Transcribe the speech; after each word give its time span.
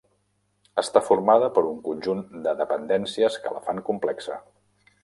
Està 0.81 1.03
formada 1.09 1.49
per 1.59 1.65
un 1.73 1.77
conjunt 1.89 2.25
de 2.49 2.57
dependències 2.63 3.39
que 3.45 3.57
la 3.59 3.63
fan 3.69 3.85
complexa. 3.93 4.43